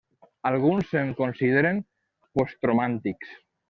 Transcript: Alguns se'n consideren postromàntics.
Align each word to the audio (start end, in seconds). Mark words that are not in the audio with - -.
Alguns 0.49 0.87
se'n 0.95 1.13
consideren 1.21 1.81
postromàntics. 2.41 3.43